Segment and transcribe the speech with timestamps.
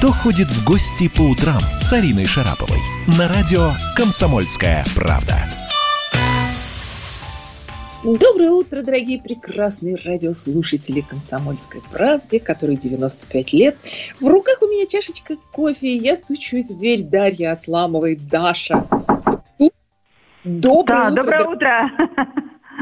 [0.00, 2.78] «Кто ходит в гости по утрам» с Ариной Шараповой
[3.18, 5.34] на радио «Комсомольская правда».
[8.02, 13.76] Доброе утро, дорогие прекрасные радиослушатели «Комсомольской правде», которые 95 лет.
[14.20, 18.16] В руках у меня чашечка кофе, и я стучусь в дверь Дарьи Асламовой.
[18.16, 18.86] Даша.
[20.44, 21.10] Доброе да, утро.
[21.10, 21.90] Доброе утро.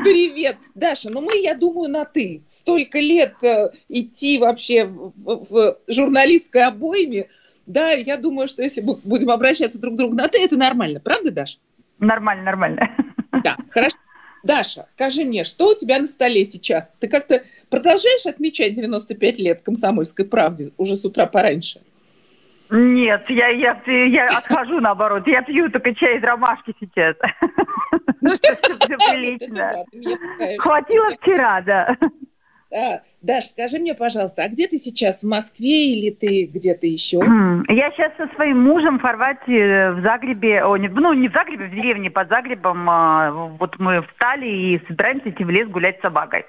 [0.02, 1.10] Привет, Даша.
[1.10, 2.42] Ну мы, я думаю, на ты.
[2.46, 7.28] Столько лет э, идти вообще в, в, в журналистской обойме.
[7.66, 11.00] Да, я думаю, что если мы будем обращаться друг к другу на ты, это нормально.
[11.00, 11.58] Правда, Даша?
[11.98, 12.96] Нормально, нормально.
[13.42, 13.96] Да, хорошо.
[14.42, 16.96] Даша, скажи мне, что у тебя на столе сейчас?
[17.00, 21.82] Ты как-то продолжаешь отмечать 95 лет комсомольской правде уже с утра пораньше?
[22.71, 25.26] Нет, я, я, я отхожу наоборот.
[25.26, 27.17] Я пью только чай из ромашки сейчас.
[28.21, 29.85] Прилично.
[30.59, 31.96] Хватило вчера, да.
[32.70, 33.00] Да.
[33.23, 35.23] Даш, скажи мне, пожалуйста, а где ты сейчас?
[35.23, 37.19] В Москве или ты где-то еще?
[37.69, 41.69] Я сейчас со своим мужем в Хорватии, в Загребе, о, не, ну не в Загребе,
[41.69, 42.89] в деревне под Загребом.
[42.91, 46.45] А, вот мы встали и собираемся идти в лес гулять с собакой.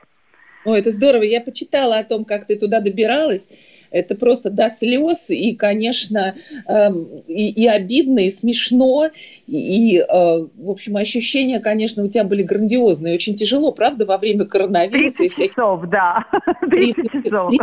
[0.65, 1.23] О, это здорово.
[1.23, 3.49] Я почитала о том, как ты туда добиралась.
[3.91, 6.35] Это просто до слез, и, конечно,
[6.67, 6.89] э,
[7.27, 9.09] и, и обидно, и смешно,
[9.47, 13.15] и, э, в общем, ощущения, конечно, у тебя были грандиозные.
[13.15, 15.55] Очень тяжело, правда, во время коронавируса 30 и всяких...
[15.55, 16.25] часов, да.
[16.69, 17.53] 30 часов.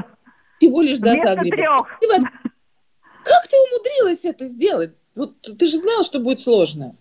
[0.58, 1.86] Всего лишь до Загреба.
[3.24, 4.92] Как ты умудрилась это сделать?
[5.14, 6.96] Вот ты же знала, что будет сложно.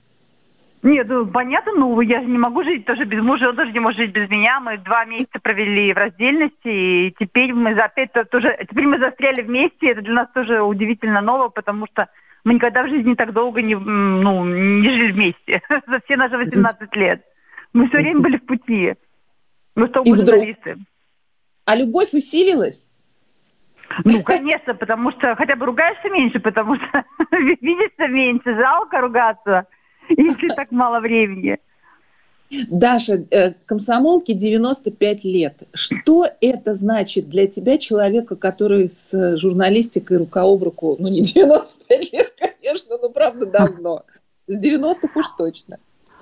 [0.86, 3.80] Нет, ну, понятно, ну, я же не могу жить тоже без мужа, он тоже не
[3.80, 4.60] может жить без меня.
[4.60, 9.90] Мы два месяца провели в раздельности, и теперь мы опять тоже, теперь мы застряли вместе,
[9.90, 12.08] это для нас тоже удивительно ново, потому что
[12.44, 16.96] мы никогда в жизни так долго не, ну, не жили вместе, за все наши 18
[16.96, 17.24] лет.
[17.74, 18.94] Мы все время были в пути.
[19.76, 20.78] Мы что, журналисты.
[21.66, 22.88] А любовь усилилась?
[24.04, 29.66] Ну, конечно, потому что хотя бы ругаешься меньше, потому что видишься меньше, жалко ругаться
[30.10, 31.58] если так мало времени.
[32.70, 35.64] Даша, э, комсомолке 95 лет.
[35.74, 42.14] Что это значит для тебя, человека, который с журналистикой рука об руку, ну не 95
[42.14, 44.04] лет, конечно, но правда давно,
[44.48, 45.80] с 90-х уж точно.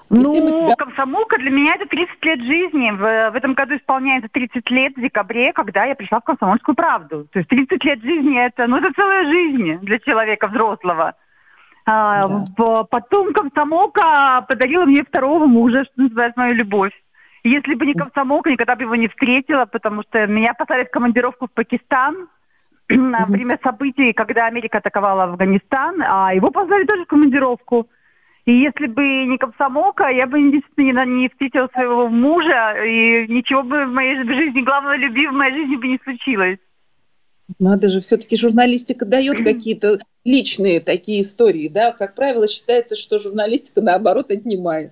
[0.10, 0.76] Ну, тебя...
[0.76, 2.92] комсомолка для меня это 30 лет жизни.
[2.92, 7.28] В, в этом году исполняется 30 лет в декабре, когда я пришла в комсомольскую правду.
[7.32, 11.16] То есть 30 лет жизни это, ну, это целая жизнь для человека взрослого.
[11.86, 12.28] А,
[12.58, 12.84] да.
[12.86, 16.94] Потом комсомолка подарила мне второго мужа, что называется, мою любовь.
[17.44, 21.48] Если бы не комсомолка, никогда бы его не встретила, потому что меня послали в командировку
[21.48, 22.30] в Пакистан
[22.88, 27.88] на время событий, когда Америка атаковала Афганистан, а его позвали тоже в командировку.
[28.46, 33.86] И если бы не комсомолка, я бы действительно не встретила своего мужа, и ничего бы
[33.86, 36.60] в моей жизни, главного любви в моей жизни бы не случилось.
[37.60, 41.92] Надо же, все-таки журналистика дает какие-то личные такие истории, да?
[41.92, 44.92] Как правило, считается, что журналистика, наоборот, отнимает.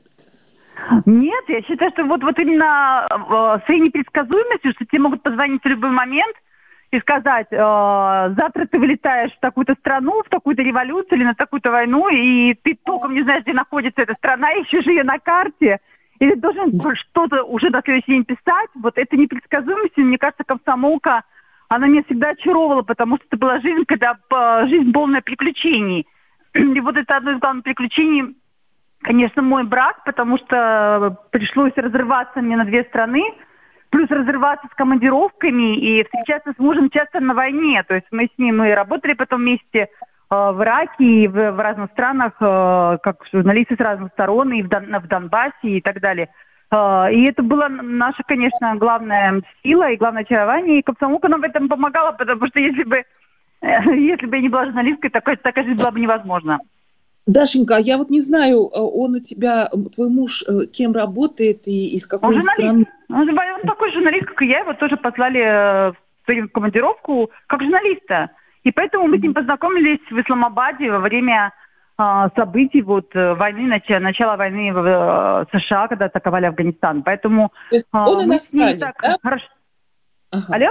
[1.06, 5.68] Нет, я считаю, что вот, вот именно э, своей непредсказуемостью, что тебе могут позвонить в
[5.68, 6.36] любой момент
[6.92, 11.70] и сказать, э, завтра ты вылетаешь в такую-то страну, в такую-то революцию или на такую-то
[11.72, 15.80] войну, и ты толком не знаешь, где находится эта страна, ищешь ее на карте,
[16.20, 18.70] и ты должен что-то уже на следующий день писать.
[18.76, 21.24] Вот это непредсказуемость, мне кажется, комсомолка–
[21.72, 24.18] она меня всегда очаровывала, потому что это была жизнь, когда
[24.68, 26.06] жизнь полная приключений.
[26.54, 28.36] И вот это одно из главных приключений,
[29.00, 33.24] конечно, мой брак, потому что пришлось разрываться мне на две страны,
[33.90, 37.84] плюс разрываться с командировками и встречаться с мужем часто на войне.
[37.88, 39.88] То есть мы с ним и работали потом вместе э,
[40.30, 45.54] в Ираке и в, разных странах, э, как журналисты с разных сторон, и в Донбассе
[45.64, 46.28] и так далее.
[46.72, 50.80] А, и это была наша, конечно, главная сила и главное очарование.
[50.80, 53.04] И комсомолка нам в этом помогала, потому что если бы,
[53.62, 56.60] если бы я не была журналисткой, такая, такая жизнь была бы невозможна.
[57.28, 61.90] Дашенька, я вот не знаю, э, он у тебя, твой муж, э, кем работает и
[61.90, 62.86] из какой он страны?
[63.10, 65.92] Он, он такой журналист, как и я, его тоже послали э,
[66.26, 68.32] в командировку как журналиста.
[68.64, 71.52] И поэтому мы с ним познакомились в Исламабаде во время а,
[71.98, 77.04] событий вот э, войны, начала, начала войны в э, США, когда атаковали Афганистан.
[77.04, 79.18] Поэтому То есть а, он иностранец, так да?
[79.22, 79.46] Хорошо...
[80.32, 80.46] Ага.
[80.50, 80.68] Алло?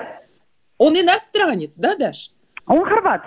[0.78, 2.30] Он иностранец, да, Даш?
[2.66, 3.22] Он хорват.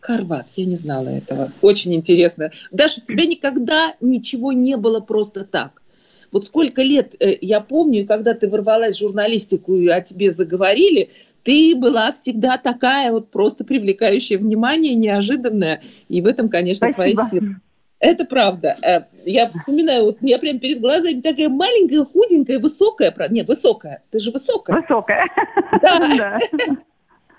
[0.00, 1.50] Хорват, я не знала этого.
[1.60, 2.50] Очень интересно.
[2.70, 5.82] Даш, у тебя никогда ничего не было просто так.
[6.30, 11.10] Вот сколько лет э, я помню, когда ты ворвалась в журналистику и о тебе заговорили,
[11.44, 15.82] ты была всегда такая вот просто привлекающая внимание, неожиданная.
[16.08, 17.14] И в этом, конечно, Спасибо.
[17.14, 17.54] твоя сила.
[18.00, 18.76] Это правда.
[18.82, 23.12] Э, я вспоминаю, вот я прям перед глазами такая маленькая, худенькая, высокая.
[23.30, 24.02] Не, высокая.
[24.10, 24.80] Ты же высокая.
[24.80, 25.26] Высокая.
[25.82, 26.38] Да.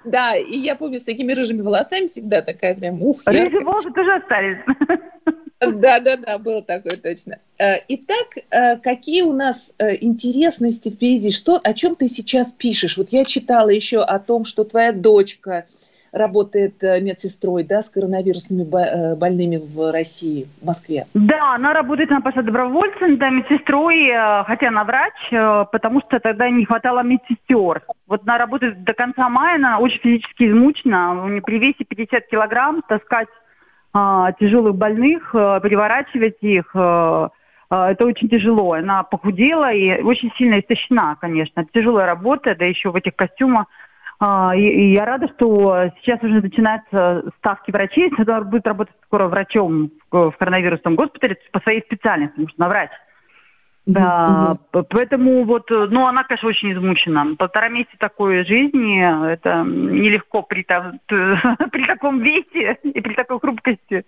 [0.06, 4.16] Да, и я помню, с такими рыжими волосами всегда такая прям ух, Рыжие волосы тоже
[4.16, 4.58] остались.
[5.60, 7.40] Да, да, да, было такое точно.
[7.58, 11.32] Э, итак, э, какие у нас э, интересности впереди?
[11.32, 12.98] Что, о чем ты сейчас пишешь?
[12.98, 15.66] Вот я читала еще о том, что твоя дочка
[16.12, 18.64] работает медсестрой, да, с коронавирусными
[19.14, 21.06] больными в России, в Москве.
[21.14, 24.10] Да, она работает, она пошла добровольцем, да, медсестрой,
[24.48, 25.14] хотя она врач,
[25.72, 27.84] потому что тогда не хватало медсестер.
[28.08, 33.28] Вот она работает до конца мая, она очень физически измучена, при весе 50 килограмм таскать
[33.94, 37.30] тяжелых больных, а, переворачивать их, а,
[37.70, 38.74] а, это очень тяжело.
[38.74, 41.66] Она похудела и очень сильно истощена, конечно.
[41.74, 43.66] Тяжелая работа, да еще в этих костюмах.
[44.20, 48.12] А, и я рада, что сейчас уже начинаются ставки врачей.
[48.18, 52.90] Она будет работать скоро врачом в коронавирусном госпитале по своей специальности, потому что она врач.
[53.94, 54.86] Да, угу.
[54.90, 57.36] поэтому вот, э, ну, она, конечно, очень измучена.
[57.38, 60.64] Полтора месяца такой жизни, это нелегко при,
[61.08, 64.06] при таком весе и при такой хрупкости.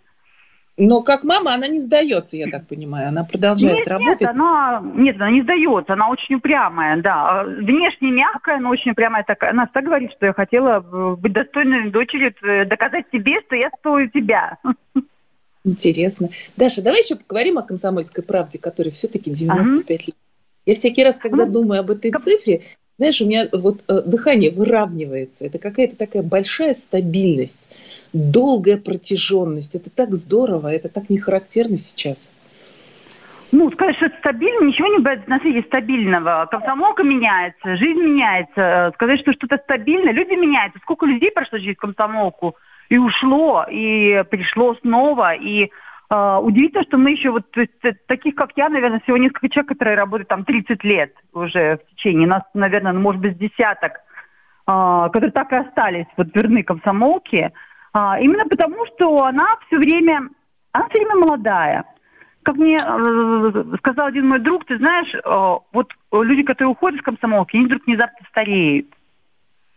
[0.77, 4.21] Но как мама она не сдается, я так понимаю, она продолжает нет, работать.
[4.21, 7.43] Нет, она, нет, она не сдается, она очень упрямая, да.
[7.43, 9.51] Внешне мягкая, но очень упрямая такая.
[9.51, 10.79] Она всегда говорит, что я хотела
[11.15, 14.57] быть достойной дочерью, э, доказать тебе, что я стою тебя.
[15.63, 16.29] Интересно.
[16.57, 20.03] Даша, давай еще поговорим о комсомольской правде, которой все-таки 95 ага.
[20.07, 20.15] лет.
[20.65, 22.61] Я всякий раз, когда ну, думаю об этой цифре,
[22.97, 25.45] знаешь, у меня вот э, дыхание выравнивается.
[25.45, 27.61] Это какая-то такая большая стабильность,
[28.13, 29.75] долгая протяженность.
[29.75, 32.29] Это так здорово, это так не характерно сейчас.
[33.51, 36.47] Ну, сказать, что это стабильно, ничего не бывает на свете стабильного.
[36.49, 38.91] Комсомолка меняется, жизнь меняется.
[38.95, 40.79] Сказать, что что-то стабильно, люди меняются.
[40.79, 42.55] Сколько людей прошло через комсомолку?
[42.91, 45.71] И ушло, и пришло снова, и
[46.09, 47.71] э, удивительно, что мы еще вот есть,
[48.05, 52.27] таких, как я, наверное, всего несколько человек, которые работают там 30 лет уже в течение,
[52.27, 57.53] нас, наверное, может быть, десяток, э, которые так и остались вот верны комсомолке,
[57.93, 60.27] э, именно потому, что она все время,
[60.73, 61.85] она все время молодая.
[62.43, 67.05] Как мне э, сказал один мой друг, ты знаешь, э, вот люди, которые уходят из
[67.05, 68.87] комсомолки, они вдруг внезапно стареют.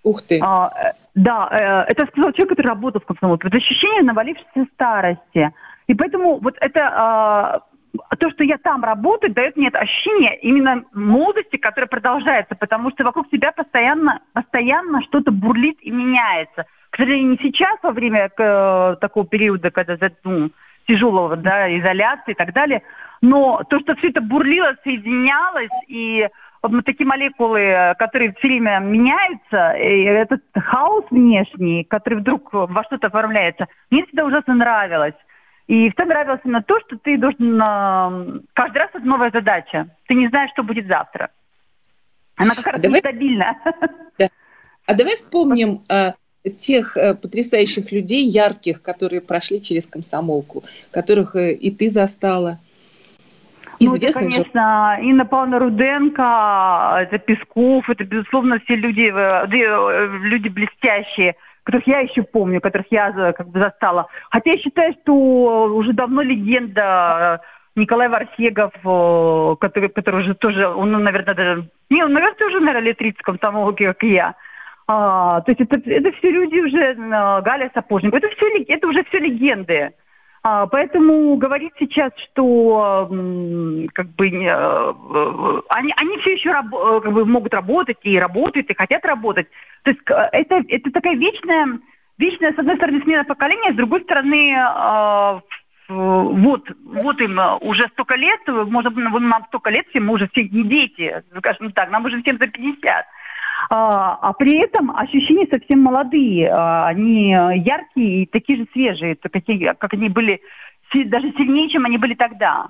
[0.04, 0.38] Ух ты.
[0.42, 3.48] А, э, да, э, это сказал человек, который работал в комсомолке.
[3.48, 5.50] Вот ощущение навалившейся старости.
[5.86, 7.62] И поэтому вот это
[7.92, 12.90] э, то, что я там работаю, дает мне это ощущение именно молодости, которая продолжается, потому
[12.90, 16.66] что вокруг тебя постоянно, постоянно что-то бурлит и меняется.
[16.90, 20.50] К сожалению, не сейчас, во время э, такого периода, когда ну,
[20.86, 22.82] тяжелого да, изоляции и так далее,
[23.20, 26.28] но то, что все это бурлило, соединялось и
[26.62, 33.08] вот такие молекулы, которые все время меняются, и этот хаос внешний, который вдруг во что-то
[33.08, 35.14] оформляется, мне всегда ужасно нравилось.
[35.66, 38.44] И всегда нравилось именно то, что ты должен...
[38.52, 39.88] Каждый раз это новая задача.
[40.06, 41.31] Ты не знаешь, что будет завтра.
[42.36, 43.00] Она как раз давай...
[43.00, 43.56] нестабильна.
[44.19, 44.28] Да.
[44.86, 46.14] А давай вспомним а,
[46.50, 52.58] тех а, потрясающих людей, ярких, которые прошли через комсомолку, которых а, и ты застала,
[53.81, 60.49] ну, это, конечно, Инна Павловна Руденко, это Песков, это, безусловно, все люди, э, э, люди
[60.49, 64.06] блестящие, которых я еще помню, которых я как бы застала.
[64.31, 65.14] Хотя я считаю, что
[65.75, 68.73] уже давно легенда э, Николай Варсегов,
[69.58, 71.69] который, который уже тоже, он, наверное, даже...
[71.91, 74.35] Не, он, наверное, тоже, наверное, лет 30 комсомолки, как я.
[74.86, 79.19] А, то есть это, это все люди уже, Галя Сапожникова, это, все, это уже все
[79.19, 79.93] легенды.
[80.46, 83.08] А, поэтому говорить сейчас, что
[83.94, 84.93] как бы э,
[85.70, 89.48] они, они все еще раб, э, как бы, могут работать и работают, и хотят работать.
[89.84, 91.79] То есть это, это такая вечная,
[92.19, 95.41] вечная, с одной стороны, смена поколения, с другой стороны, а,
[95.88, 100.64] вот, вот им уже столько лет, можно, нам столько лет, все мы уже все не
[100.64, 103.06] дети, скажем так, нам уже всем за 50.
[103.70, 109.72] А, а при этом ощущения совсем молодые, а, они яркие и такие же свежие, какие,
[109.74, 110.40] как они были,
[111.06, 112.68] даже сильнее, чем они были тогда.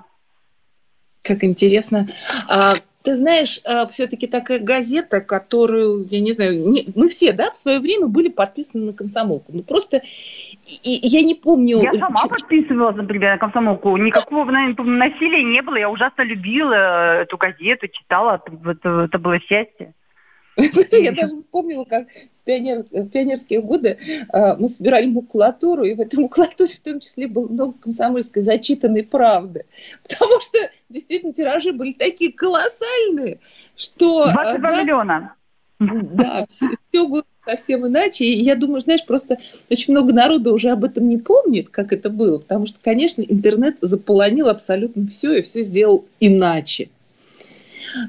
[1.23, 2.07] Как интересно.
[2.47, 2.73] А,
[3.05, 7.57] ты знаешь, а, все-таки такая газета, которую, я не знаю, не, мы все, да, в
[7.57, 9.51] свое время были подписаны на комсомолку.
[9.53, 9.97] Ну просто
[10.83, 11.81] и, я не помню.
[11.81, 12.29] Я сама что...
[12.29, 13.95] подписывалась, например, на комсомолку.
[13.97, 15.75] Никакого насилия не было.
[15.75, 18.41] Я ужасно любила эту газету, читала.
[18.65, 19.93] Это, это было счастье.
[20.91, 23.97] Я даже вспомнила, как в, пионер, в пионерские годы
[24.31, 29.03] э, мы собирали макулатуру, и в этой макулатуре в том числе было много комсомольской зачитанной
[29.03, 29.65] правды.
[30.03, 30.57] Потому что
[30.89, 33.39] действительно тиражи были такие колоссальные,
[33.75, 34.31] что...
[34.31, 35.35] 22 да, миллиона.
[35.79, 38.25] Да, все, все было совсем иначе.
[38.25, 39.37] И я думаю, знаешь, просто
[39.69, 43.77] очень много народа уже об этом не помнит, как это было, потому что, конечно, интернет
[43.81, 46.89] заполонил абсолютно все и все сделал иначе.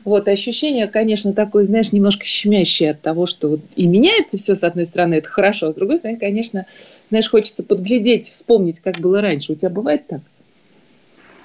[0.04, 4.64] Вот, ощущение, конечно, такое, знаешь, немножко щемящее от того, что вот и меняется все, с
[4.64, 6.66] одной стороны, это хорошо, а с другой стороны, конечно,
[7.08, 9.52] знаешь, хочется подглядеть, вспомнить, как было раньше.
[9.52, 10.20] У тебя бывает так?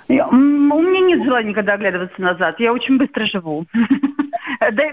[0.08, 2.60] Я, у меня нет желания никогда оглядываться назад.
[2.60, 3.66] Я очень быстро живу.
[4.60, 4.84] Да,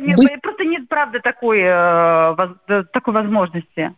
[0.41, 3.93] просто нет, правда, такой, э, такой возможности.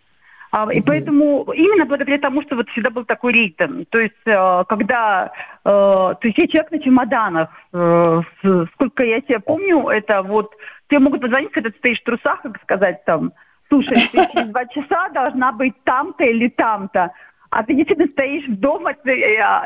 [0.52, 4.64] А, и поэтому именно благодаря тому, что вот всегда был такой ритм, то есть э,
[4.68, 5.30] когда,
[5.64, 8.22] э, то есть я человек на чемоданах, э,
[8.74, 10.52] сколько я себя помню, это вот,
[10.88, 13.32] тебе могут позвонить, когда ты стоишь в трусах, как сказать там,
[13.68, 17.12] слушай, ты через два часа должна быть там-то или там-то,
[17.50, 19.12] а ты действительно стоишь дома, ты,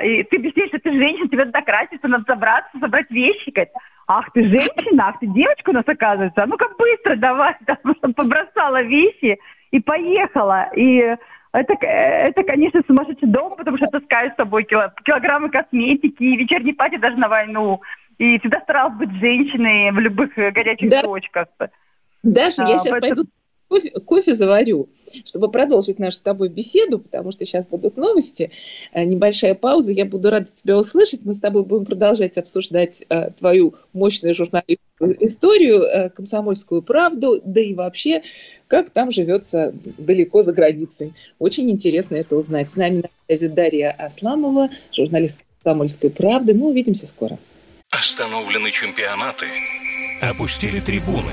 [0.05, 3.73] и ты объясняешь, что ты женщина, тебе надо краситься, надо забраться, собрать вещи, говорит,
[4.07, 8.83] ах, ты женщина, ах, ты девочка у нас оказывается, а ну-ка быстро давай, там, побросала
[8.83, 9.39] вещи,
[9.75, 10.71] и поехала.
[10.77, 11.17] И
[11.53, 16.97] это, это, конечно, сумасшедший дом, потому что таскаю с собой килограммы косметики, и вечерний пати
[16.97, 17.81] даже на войну.
[18.19, 21.03] И всегда старалась быть женщиной в любых э, горячих да.
[21.03, 21.49] точках.
[22.23, 23.15] Даша, а, я сейчас поэтому...
[23.17, 23.31] пойду
[23.69, 24.89] кофе, кофе заварю,
[25.25, 28.51] чтобы продолжить нашу с тобой беседу, потому что сейчас будут новости.
[28.93, 31.21] Э, небольшая пауза, я буду рада тебя услышать.
[31.25, 37.61] Мы с тобой будем продолжать обсуждать э, твою мощную журналистскую историю, э, комсомольскую правду, да
[37.61, 38.23] и вообще,
[38.69, 41.15] как там живется далеко за границей.
[41.39, 42.71] Очень интересно это узнать.
[42.71, 46.55] С нами на связи Дарья Асламова, журналист комсомольской правды.
[46.55, 47.39] Мы увидимся скоро.
[47.91, 49.47] Остановлены чемпионаты,
[50.21, 51.33] опустили трибуны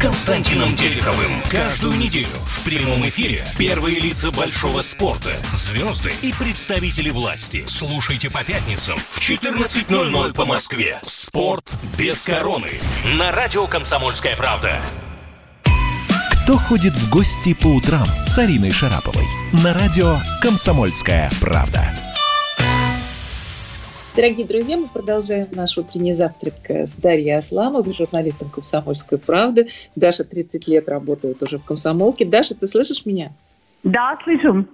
[0.00, 1.42] Константином Тереховым.
[1.50, 7.64] Каждую неделю в прямом эфире первые лица большого спорта, звезды и представители власти.
[7.66, 10.98] Слушайте по пятницам в 14.00 по Москве.
[11.02, 12.70] Спорт без короны.
[13.18, 14.80] На радио «Комсомольская правда».
[16.44, 19.26] Кто ходит в гости по утрам с Ариной Шараповой?
[19.52, 22.09] На радио «Комсомольская правда».
[24.20, 29.68] Дорогие друзья, мы продолжаем наш утренний завтрак с Дарьей Асламовой, журналистом «Комсомольской правды».
[29.96, 32.26] Даша 30 лет работает уже в «Комсомолке».
[32.26, 33.30] Даша, ты слышишь меня?
[33.82, 34.66] Да, слышу.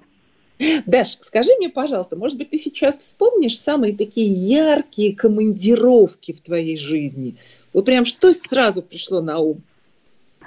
[0.87, 6.76] Даш, скажи мне, пожалуйста, может быть, ты сейчас вспомнишь самые такие яркие командировки в твоей
[6.76, 7.37] жизни?
[7.73, 9.59] Вот прям что сразу пришло на ум?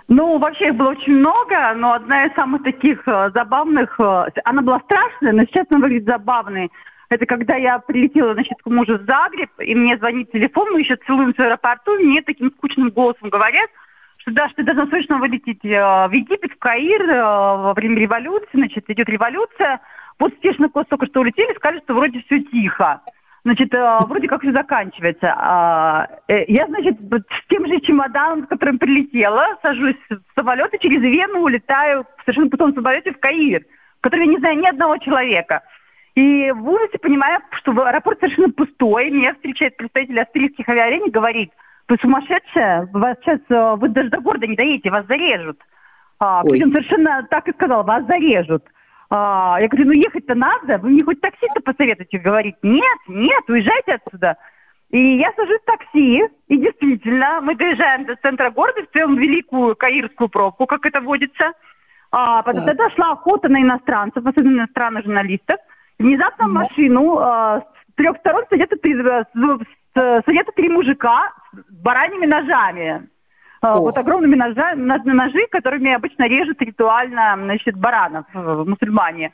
[0.10, 4.62] Ну, вообще их было очень много, но одна из самых таких э, забавных, э, она
[4.62, 6.70] была страшная, но сейчас она выглядит забавной.
[7.10, 10.96] Это когда я прилетела, значит, к мужу в Загреб, и мне звонит телефон, мы еще
[11.08, 13.70] целуемся в аэропорту, и мне таким скучным голосом говорят,
[14.18, 18.00] что да, что ты должна срочно вылететь э, в Египет, в Каир э, во время
[18.00, 19.80] революции, значит, идет революция.
[20.20, 23.02] Вот стешно только что улетели, сказали, что вроде все тихо.
[23.44, 25.34] Значит, э, вроде как все заканчивается.
[25.36, 31.02] А, я, значит, с тем же чемоданом, с которым прилетела, сажусь в самолет и через
[31.02, 33.64] Вену улетаю в совершенно пустом самолете в Каир,
[33.98, 35.64] в котором я не знаю ни одного человека.
[36.16, 41.52] И в ужасе понимая, что аэропорт совершенно пустой, меня встречает представитель австрийских авиалиний, говорит,
[41.88, 45.60] вы сумасшедшая, вас сейчас, э, вы даже до города не доедете, вас зарежут.
[46.20, 48.64] А, причем совершенно так и сказал, вас зарежут.
[49.10, 52.20] А, я говорю, ну ехать-то надо, вы мне хоть такси-то посоветуете?
[52.20, 54.38] Говорит, нет, нет, уезжайте отсюда.
[54.92, 60.30] И я сажусь в такси, и действительно, мы доезжаем до центра города, в великую каирскую
[60.30, 61.54] пробку, как это водится.
[62.12, 62.68] А, потом да.
[62.70, 65.58] тогда шла охота на иностранцев, особенно иностранных журналистов.
[66.00, 68.96] Внезапно в машину э, с трех сторон садятся три,
[69.94, 73.10] садятся три мужика с бараньими ножами.
[73.62, 79.34] Э, вот огромными ножа, ножи, которыми обычно режут ритуально значит, баранов э, мусульмане.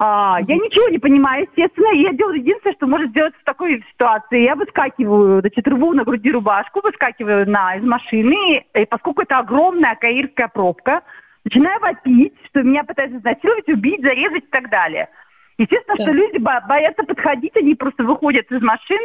[0.00, 1.92] А, я ничего не понимаю, естественно.
[1.92, 4.44] Я делаю единственное, что может сделать в такой ситуации.
[4.44, 9.96] Я выскакиваю, значит, рву на груди рубашку, выскакиваю на, из машины, и поскольку это огромная
[9.96, 11.02] каирская пробка,
[11.44, 15.08] начинаю вопить, что меня пытаются изнасиловать, убить, зарезать и так далее.
[15.58, 16.04] Естественно, да.
[16.04, 19.00] что люди боятся подходить, они просто выходят из машин,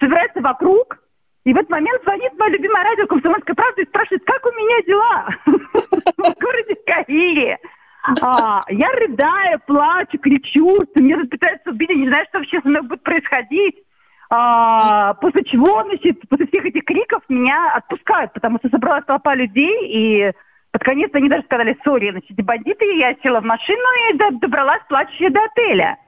[0.00, 0.98] собираются вокруг,
[1.44, 4.82] и в этот момент звонит мое любимое радио «Комсомольская правда» и спрашивает, как у меня
[4.86, 7.58] дела в городе Каире.
[8.22, 12.68] А, я рыдаю, плачу, кричу, меня тут пытаются убить, я не знаю, что вообще со
[12.68, 13.76] мной будет происходить.
[14.30, 19.88] А, после чего, значит, после всех этих криков меня отпускают, потому что собралась толпа людей,
[19.88, 20.32] и
[20.72, 25.30] под конец они даже сказали, сори, значит, бандиты, я села в машину и добралась плачущая
[25.30, 25.98] до отеля.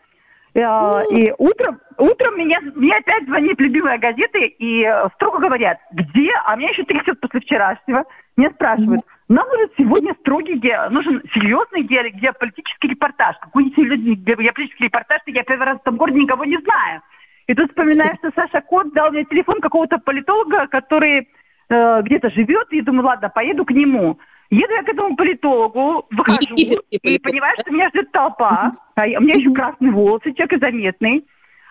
[0.54, 6.30] Э, и утром, утром меня, мне опять звонит любимая газета и э, строго говорят, где?
[6.44, 8.04] А меня еще трясет после вчерашнего.
[8.36, 13.36] Меня спрашивают, нам нужен сегодня строгий, ге, нужен серьезный ге, геополитический репортаж.
[13.40, 17.02] Какой-нибудь серьезный геополитический репортаж, я первый раз в этом городе никого не знаю.
[17.46, 21.28] И тут вспоминаю, что Саша Кот дал мне телефон какого-то политолога, который
[21.68, 24.18] э, где-то живет, и думаю, ладно, поеду к нему.
[24.50, 26.54] Еду я к этому политологу, выхожу,
[26.90, 31.24] и понимаю, что меня ждет толпа, а у меня еще красные волосы, человек заметный.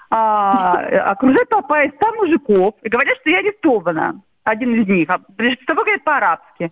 [0.09, 0.75] А,
[1.11, 5.09] окружает толпа из 100 мужиков, и говорят, что я арестована, один из них.
[5.09, 5.19] А,
[5.61, 6.71] что говорит по-арабски.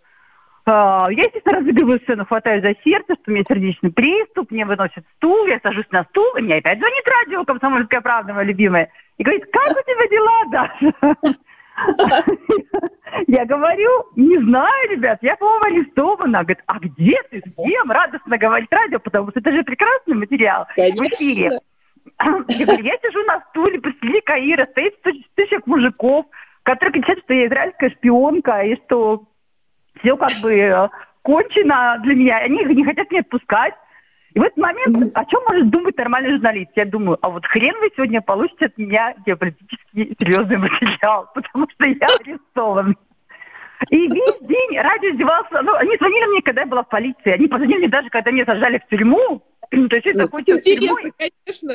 [0.65, 5.03] А, я, естественно, разыгрываю сцену, хватаю за сердце, что у меня сердечный приступ, мне выносят
[5.17, 9.23] стул, я сажусь на стул, и мне опять звонит радио «Комсомольская правда», моя любимая, и
[9.23, 11.37] говорит, как у тебя дела, Даша?
[13.27, 16.43] Я говорю, не знаю, ребят, я, по-моему, арестована.
[16.43, 17.91] Говорит, а где ты, с кем?
[17.91, 21.03] Радостно говорить радио, потому что это же прекрасный материал Конечно.
[21.03, 21.49] в эфире.
[22.19, 24.95] Я говорю, я сижу на стуле посреди Каира, стоит
[25.35, 26.25] тысяча мужиков,
[26.63, 29.23] которые кричат, что я израильская шпионка, и что
[29.99, 30.89] все как бы э,
[31.21, 32.37] кончено для меня.
[32.37, 33.73] Они не хотят меня отпускать.
[34.37, 36.69] И в этот момент, о чем может думать нормальный журналист?
[36.75, 41.85] Я думаю, а вот хрен вы сегодня получите от меня геополитический серьезный материал, потому что
[41.87, 42.95] я арестован.
[43.89, 45.63] И весь день радио издевался.
[45.63, 47.31] Ну, они звонили мне, когда я была в полиции.
[47.31, 49.41] Они позвонили мне даже, когда меня сажали в тюрьму.
[49.71, 51.73] Ну, то есть это закончилось Интересно, конечно.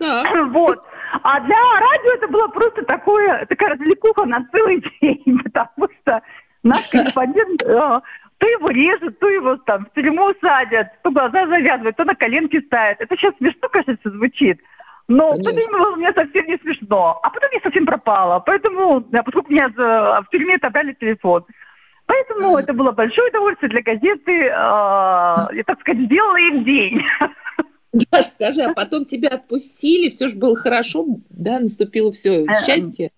[0.52, 0.84] Вот.
[1.22, 6.20] А для радио это было просто такое, такая развлекуха на целый день, потому что
[6.64, 8.00] наш корреспондент э,
[8.38, 12.60] то его режут, то его там в тюрьму садят, то глаза завязывают, то на коленки
[12.60, 13.00] ставят.
[13.00, 14.60] Это сейчас смешно, кажется, звучит.
[15.08, 15.42] Но Конечно.
[15.42, 17.18] в тот день было мне совсем не смешно.
[17.22, 18.40] А потом я совсем пропала.
[18.40, 21.44] Поэтому, поскольку меня в тюрьме отобрали телефон.
[22.06, 24.32] Поэтому это было большое удовольствие для газеты.
[24.32, 27.02] Э, я, так сказать, сделала им день.
[28.10, 33.10] Даш, скажи, а потом тебя отпустили, все же было хорошо, да, наступило все э, счастье?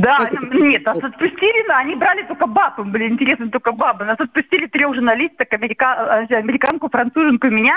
[0.00, 4.04] Да, нет, нас отпустили, да, они брали только баб, им были интересны только бабы.
[4.04, 6.26] Нас отпустили трех журналисток, америка...
[6.30, 7.76] Э, американку, француженку и меня.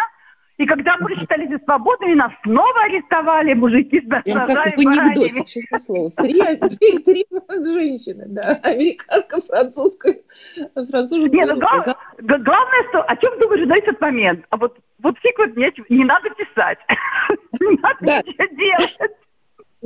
[0.58, 4.54] И когда мы считались свободными, нас снова арестовали мужики с ножами.
[4.54, 6.12] В анекдоте, честное слово.
[6.12, 6.40] Три,
[6.80, 8.60] три, три женщины, да.
[8.64, 10.16] Американка, французская,
[10.74, 11.36] француженка.
[11.36, 11.86] Нет, ну, глав...
[12.20, 14.46] главное, что, о чем думаешь в этот момент?
[14.50, 16.80] А вот, вот фиг вот мне не надо писать.
[17.60, 19.16] Не надо ничего делать.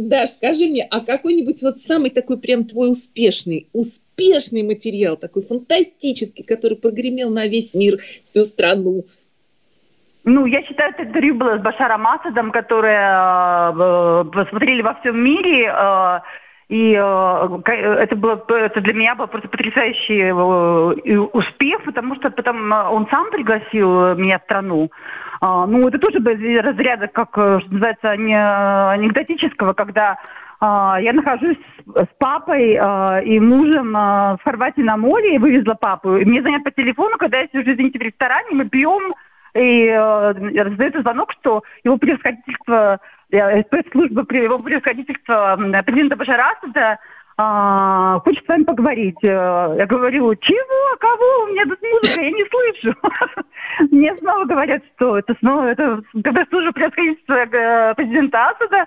[0.07, 6.45] Даш, скажи мне, а какой-нибудь вот самый такой прям твой успешный, успешный материал, такой фантастический,
[6.45, 9.03] который прогремел на весь мир, всю страну?
[10.23, 15.65] Ну, я считаю, это интервью было с Башаром Асадом, которое э, посмотрели во всем мире.
[15.65, 16.19] Э,
[16.69, 22.71] и э, это было это для меня был просто потрясающий э, успех, потому что потом
[22.71, 24.91] он сам пригласил меня в страну.
[25.41, 30.17] А, ну, это тоже из разряда, как, э, что называется, не, анекдотического, когда
[30.59, 36.17] а, я нахожусь с папой а, и мужем в Хорватии на море, и вывезла папу.
[36.17, 39.11] И мне звонят по телефону, когда я сижу, извините, в ресторане, мы пьем,
[39.55, 40.31] и э,
[40.63, 42.99] раздается звонок, что его превосходительство,
[43.31, 46.99] э, спецслужба, его превосходительство президента Башара Асада
[47.41, 49.15] а, хочет с вами поговорить.
[49.23, 51.43] Э, я говорю, чего, кого?
[51.45, 52.97] У меня тут музыка, я не слышу.
[53.91, 58.85] Мне снова говорят, что это снова, это когда служу превосходительство э, президента Асада.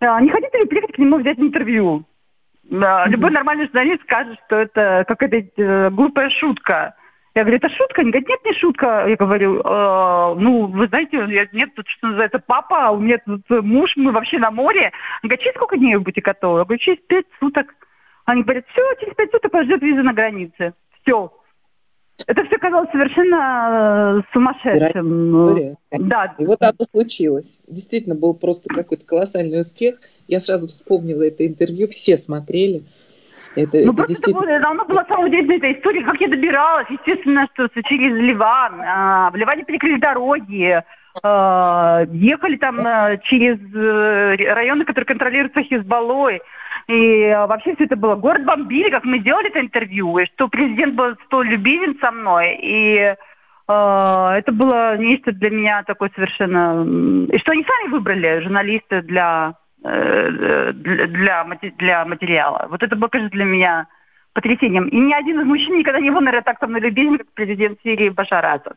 [0.00, 2.04] А, не хотите ли приехать к нему взять интервью?
[2.68, 6.94] Любой нормальный журналист скажет, что это какая-то э, глупая шутка.
[7.34, 8.02] Я говорю, это шутка?
[8.02, 9.06] Они говорят, нет, не шутка.
[9.08, 13.94] Я говорю, э, ну, вы знаете, нет, тут что называется, папа, у меня тут муж,
[13.96, 14.92] мы вообще на море.
[15.22, 16.58] Он говорит, через сколько дней вы будете готовы?
[16.58, 17.74] Я говорю, через пять суток.
[18.26, 20.74] Они говорят, все, через пять суток вас ждет виза на границе.
[21.02, 21.32] Все.
[22.26, 25.76] Это все казалось совершенно э, сумасшедшим.
[25.92, 26.34] Да.
[26.38, 27.58] И вот оно случилось.
[27.68, 30.00] Действительно, был просто какой-то колоссальный успех.
[30.26, 32.82] Я сразу вспомнила это интервью, все смотрели.
[33.54, 34.50] Это, ну, это просто действительно...
[34.50, 36.86] это было, оно была самая удивительная эта история, как я добиралась.
[36.90, 38.82] Естественно, что через Ливан.
[38.84, 40.82] А, в Ливане перекрыли дороги.
[41.22, 46.40] А, ехали там а, через э, районы, которые контролируются Хизбаллой.
[46.88, 48.14] И а, вообще все это было.
[48.14, 52.58] Город бомбили, как мы делали это интервью, и что президент был столь любезен со мной.
[52.62, 53.16] И э,
[53.66, 57.26] это было нечто для меня такое совершенно...
[57.26, 62.68] И что они сами выбрали, журналисты, для, э, для, для материала.
[62.70, 63.88] Вот это было, конечно, для меня
[64.32, 64.86] потрясением.
[64.88, 67.80] И ни один из мужчин никогда не был, наверное, так со мной любезен, как президент
[67.82, 68.76] Сирии Башар Асад.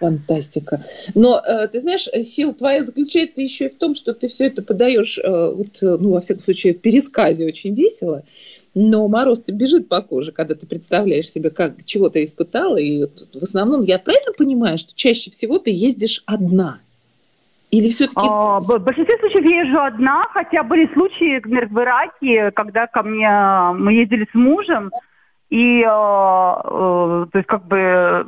[0.00, 0.80] Фантастика.
[1.14, 4.62] Но э, ты знаешь, сила твоя заключается еще и в том, что ты все это
[4.62, 8.22] подаешь, э, вот, э, ну, во всяком случае, в пересказе очень весело.
[8.74, 12.76] Но мороз-то бежит по коже, когда ты представляешь себе, как, чего ты испытала.
[12.76, 16.78] И в основном, я правильно понимаю, что чаще всего ты ездишь одна?
[17.70, 18.20] Или все-таки...
[18.24, 23.02] А, в большинстве случаев я езжу одна, хотя были случаи, например, в Ираке, когда ко
[23.02, 23.28] мне
[23.78, 24.90] мы ездили с мужем,
[25.50, 28.26] и, э, э, то есть, как бы,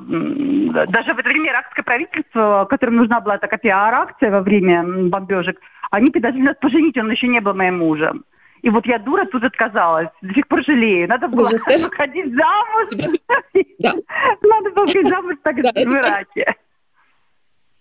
[0.88, 6.10] даже в это время иракское правительство, которым нужна была такая пиар-акция во время бомбежек, они
[6.10, 8.24] предложили нас поженить, он еще не был моим мужем.
[8.62, 10.08] И вот я дура тут отказалась.
[10.22, 11.08] До сих пор жалею.
[11.08, 13.10] Надо было Боже, выходить замуж.
[13.78, 13.94] Да.
[14.42, 16.54] Надо было выходить замуж так Да, в Ираке.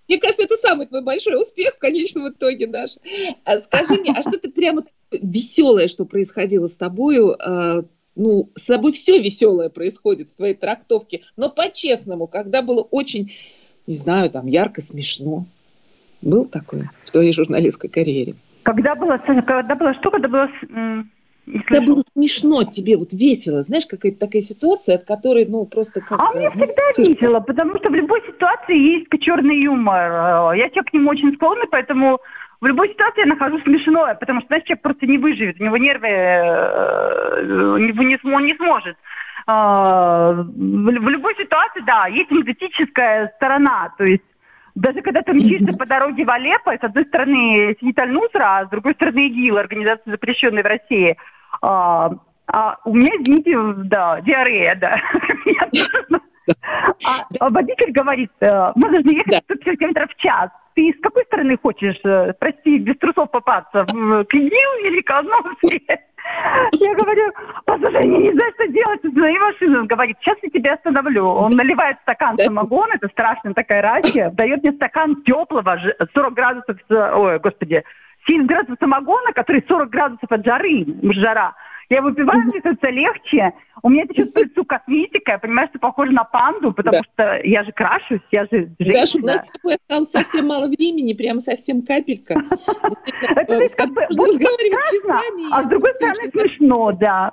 [0.08, 3.00] Мне кажется, это самый твой большой успех в конечном итоге, Даша.
[3.46, 7.36] А скажи мне, а что ты прямо веселое, что происходило с тобою?
[8.16, 13.32] Ну, с тобой все веселое происходит в твоей трактовке, но по-честному, когда было очень,
[13.88, 15.46] не знаю, там, ярко, смешно.
[16.22, 18.36] Был такое в твоей журналистской карьере?
[18.64, 20.12] Когда было, когда было что?
[20.12, 20.50] Когда было...
[21.66, 26.20] Когда было смешно тебе, вот весело, знаешь, какая-то такая ситуация, от которой, ну, просто как...
[26.20, 27.10] А мне ну, всегда цирк.
[27.10, 30.54] весело, потому что в любой ситуации есть черный юмор.
[30.54, 32.20] Я человек к нему очень склонный, поэтому
[32.62, 35.78] в любой ситуации я нахожу смешное, потому что, знаешь, человек просто не выживет, у него
[35.78, 38.98] нервы, э, не, он не сможет.
[39.48, 44.24] А, В любой ситуации, да, есть анекдотическая сторона, то есть
[44.76, 48.70] даже когда ты мчишься по дороге в Алеппо, с одной стороны сидит Аль-Нусра, а с
[48.70, 51.18] другой стороны ИГИЛ, организация, запрещенная в России.
[51.62, 52.12] А,
[52.48, 55.02] а у меня, извините, да, диарея, да.
[57.06, 59.56] А, а водитель говорит, э, мы должны ехать Да.
[59.56, 60.50] 150 километров в час.
[60.80, 63.84] Ты с какой стороны хочешь, э, прости, без трусов попасться?
[63.84, 65.82] В к ИГИЛ или к Алнусре?
[66.72, 67.34] Я говорю,
[67.66, 69.80] послушай, я не знаю, что делать, останови машину.
[69.82, 71.26] Он говорит, сейчас я тебя остановлю.
[71.26, 76.78] Он наливает стакан самогона, это страшная такая рачья, дает мне стакан теплого, ж- 40 градусов,
[76.90, 77.84] э, ой, господи,
[78.26, 81.56] 70 градусов самогона, который 40 градусов от жары, жара.
[81.90, 83.54] Я выпиваю, мне становится легче.
[83.82, 85.32] У меня это чувствует лицу косметика.
[85.32, 87.02] Я понимаю, что похоже на панду, потому Да.
[87.14, 88.94] что я же крашусь, я же женщина.
[88.94, 92.36] Даша, у нас с тобой осталось совсем мало времени, прям совсем капелька.
[93.36, 97.32] Это э, как бы а с другой стороны смешно, да.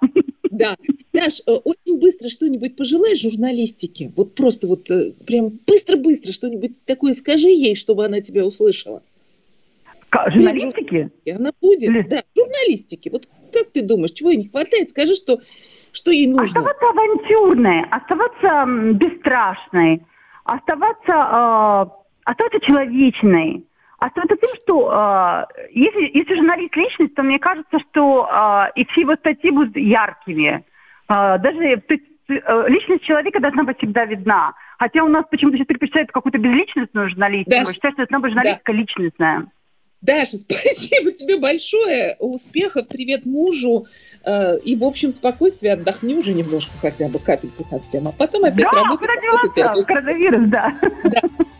[0.50, 0.76] Да.
[1.12, 4.10] Даш, э, очень быстро что-нибудь пожелаешь журналистике?
[4.16, 9.02] Вот просто вот э, прям быстро-быстро что-нибудь такое скажи ей, чтобы она тебя услышала.
[10.08, 11.10] К- Журналистики?
[11.30, 12.06] Она будет, Лиз.
[12.08, 13.08] да, журналистики.
[13.08, 14.90] Вот как ты думаешь, чего ей не хватает?
[14.90, 15.38] Скажи, что,
[15.92, 16.42] что ей нужно.
[16.42, 18.64] Оставаться авантюрной, оставаться
[18.94, 20.02] бесстрашной,
[20.44, 21.86] оставаться, э,
[22.24, 23.64] оставаться человечной,
[23.98, 29.02] оставаться тем, что э, если, если журналист личность, то мне кажется, что э, и все
[29.02, 30.64] его статьи будут яркими.
[31.08, 34.52] Э, даже то есть, э, личность человека должна быть всегда видна.
[34.78, 37.50] Хотя у нас почему-то сейчас предпочитают какую-то безличностную журналистику.
[37.50, 39.46] Даша, Я считаю, что должна быть журналистика личностная.
[40.06, 42.16] Даша, спасибо тебе большое.
[42.20, 43.86] Успехов, привет мужу.
[44.24, 48.06] э, И, в общем, спокойствия отдохни уже немножко хотя бы, капельку совсем.
[48.08, 49.08] А потом опять Да, работать.
[49.56, 49.86] работать.
[49.86, 50.78] Коронавирус, да.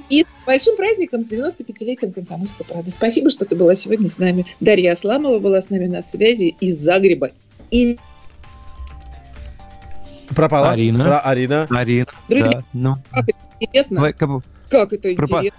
[0.08, 2.92] И с большим праздником, с 95-летием «Комсомольской правды».
[2.92, 4.46] Спасибо, что ты была сегодня с нами.
[4.60, 7.30] Дарья Асламова была с нами на связи из Загреба.
[7.72, 7.98] И,
[10.34, 10.70] Пропала.
[10.70, 11.04] Арина.
[11.04, 11.66] Про Арина.
[11.70, 14.30] Арина, друзья, да, ну, как это интересно, как
[14.68, 15.58] как это Пропа- интересно.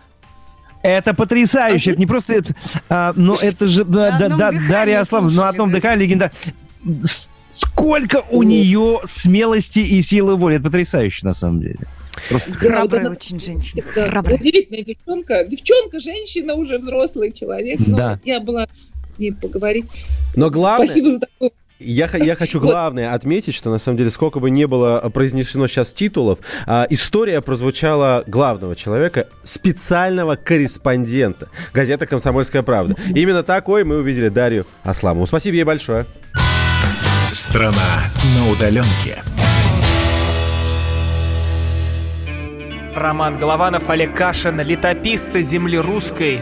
[0.87, 1.91] Это потрясающе.
[1.91, 2.55] Это не просто это,
[2.89, 5.75] а, но это же да, На да, да, Дарья Аславовна, на слушали, одном да.
[5.77, 6.31] дыхании легенда.
[7.53, 10.55] Сколько у нее смелости и силы воли.
[10.55, 11.79] Это потрясающе, на самом деле.
[12.31, 13.83] Да, Храбрая это- очень женщина.
[13.95, 14.37] да, Храбрая.
[14.39, 15.43] удивительная девчонка.
[15.43, 17.79] Девчонка, женщина, уже взрослый человек.
[17.85, 18.19] Но Да.
[18.25, 19.85] я была с ней поговорить.
[20.35, 24.39] Но главное, Спасибо за такую я, я хочу главное отметить, что на самом деле сколько
[24.39, 32.63] бы не было произнесено сейчас титулов, а, история прозвучала главного человека, специального корреспондента газеты «Комсомольская
[32.63, 32.95] правда».
[33.13, 35.27] Именно такой мы увидели Дарью Асламову.
[35.27, 36.05] Спасибо ей большое.
[37.31, 39.21] Страна на удаленке.
[42.95, 46.41] Роман Голованов, Олег Кашин, летописцы земли русской.